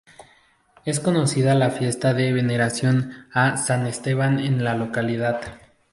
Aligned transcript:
Es 0.83 0.99
conocida 0.99 1.53
la 1.53 1.69
fiesta 1.69 2.15
de 2.15 2.33
veneración 2.33 3.27
a 3.31 3.57
San 3.57 3.85
Esteban 3.85 4.39
en 4.39 4.63
la 4.63 4.73
localidad. 4.73 5.41